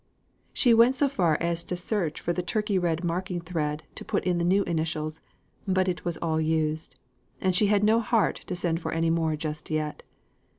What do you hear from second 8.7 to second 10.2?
for any more just yet.